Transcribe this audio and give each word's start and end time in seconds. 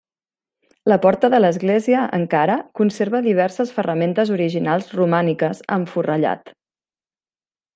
La 0.91 0.95
porta 1.01 1.29
de 1.33 1.39
l'església, 1.41 1.99
encara, 2.19 2.55
conserva 2.79 3.21
diverses 3.27 3.75
ferramentes 3.75 4.33
originals 4.39 4.89
romàniques, 5.01 5.63
amb 5.77 5.93
forrellat. 5.93 6.51